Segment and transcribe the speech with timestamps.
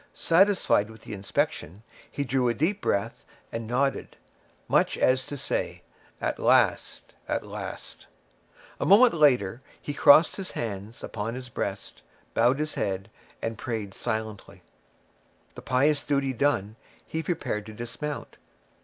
[0.13, 4.17] Satisfied with the inspection, he drew a deep breath and nodded,
[4.67, 5.83] much as to say,
[6.19, 8.07] "At last, at last!"
[8.79, 12.01] A moment after, he crossed his hands upon his breast,
[12.33, 13.11] bowed his head,
[13.43, 14.63] and prayed silently.
[15.53, 18.37] The pious duty done, he prepared to dismount.